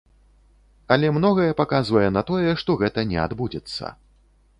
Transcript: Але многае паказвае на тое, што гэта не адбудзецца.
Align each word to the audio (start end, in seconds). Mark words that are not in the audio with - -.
Але 0.95 1.11
многае 1.17 1.51
паказвае 1.59 2.05
на 2.15 2.23
тое, 2.29 2.55
што 2.61 2.77
гэта 2.85 3.05
не 3.11 3.19
адбудзецца. 3.27 3.93